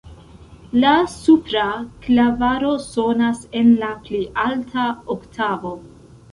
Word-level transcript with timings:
La 0.83 0.93
supra 1.15 1.65
klavaro 2.07 2.73
sonas 2.87 3.45
en 3.63 3.71
la 3.85 3.93
pli 4.09 4.25
alta 4.49 4.91
oktavo. 5.19 5.79